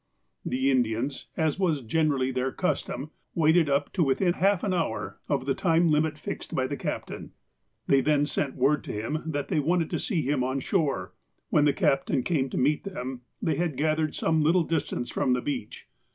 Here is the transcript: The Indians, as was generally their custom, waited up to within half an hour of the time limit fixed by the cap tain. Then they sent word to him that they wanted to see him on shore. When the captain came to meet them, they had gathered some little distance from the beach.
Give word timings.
The 0.43 0.71
Indians, 0.71 1.27
as 1.37 1.59
was 1.59 1.83
generally 1.83 2.31
their 2.31 2.51
custom, 2.51 3.11
waited 3.35 3.69
up 3.69 3.93
to 3.93 4.03
within 4.03 4.33
half 4.33 4.63
an 4.63 4.73
hour 4.73 5.19
of 5.29 5.45
the 5.45 5.53
time 5.53 5.91
limit 5.91 6.17
fixed 6.17 6.55
by 6.55 6.65
the 6.65 6.75
cap 6.75 7.05
tain. 7.05 7.33
Then 7.85 8.03
they 8.03 8.25
sent 8.25 8.55
word 8.55 8.83
to 8.85 8.93
him 8.93 9.21
that 9.27 9.49
they 9.49 9.59
wanted 9.59 9.91
to 9.91 9.99
see 9.99 10.23
him 10.23 10.43
on 10.43 10.59
shore. 10.59 11.13
When 11.51 11.65
the 11.65 11.71
captain 11.73 12.23
came 12.23 12.49
to 12.49 12.57
meet 12.57 12.83
them, 12.83 13.21
they 13.43 13.57
had 13.57 13.77
gathered 13.77 14.15
some 14.15 14.41
little 14.41 14.63
distance 14.63 15.11
from 15.11 15.33
the 15.33 15.39
beach. 15.41 15.87